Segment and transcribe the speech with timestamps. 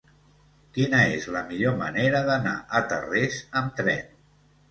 [0.77, 4.09] Quina és la millor manera d'anar a Tarrés amb tren?